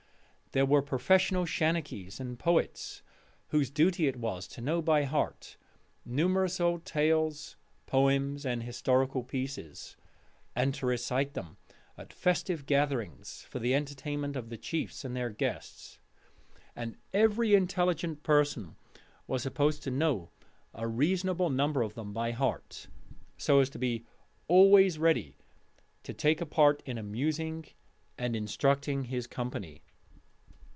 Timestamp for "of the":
14.35-14.57